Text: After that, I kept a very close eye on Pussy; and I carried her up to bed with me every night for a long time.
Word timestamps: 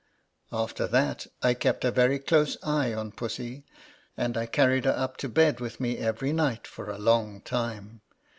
After 0.51 0.87
that, 0.87 1.27
I 1.43 1.53
kept 1.53 1.85
a 1.85 1.91
very 1.91 2.17
close 2.17 2.57
eye 2.63 2.91
on 2.91 3.11
Pussy; 3.11 3.65
and 4.17 4.35
I 4.35 4.47
carried 4.47 4.85
her 4.85 4.95
up 4.97 5.15
to 5.17 5.29
bed 5.29 5.59
with 5.59 5.79
me 5.79 5.99
every 5.99 6.33
night 6.33 6.65
for 6.65 6.89
a 6.89 6.97
long 6.97 7.39
time. 7.41 8.01